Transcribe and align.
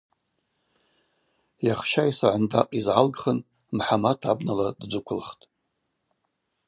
Йахща 1.65 2.03
йсагӏындакъ 2.09 2.69
йызгӏалгхын 2.77 3.37
Мхӏамат 3.75 4.19
абнала 4.31 4.67
дджвыквылхтӏ. 4.79 5.43